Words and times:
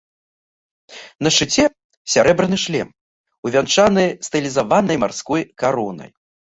На 1.27 1.31
шчыце 1.35 1.65
сярэбраны 2.15 2.57
шлем, 2.65 2.89
увянчаны 3.47 4.05
стылізаванай 4.33 4.97
марской 5.07 5.51
каронай. 5.65 6.11